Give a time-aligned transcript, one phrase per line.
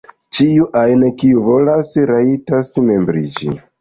[0.37, 3.53] Ĉiu ajn kiu volas, rajtas membriĝi.